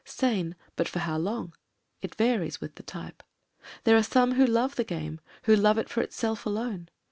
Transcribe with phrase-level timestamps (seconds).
[0.03, 1.53] Sane: but for how long?
[2.01, 3.21] It varies with the type.
[3.83, 6.89] There are some who love the game— who love it for itself alone.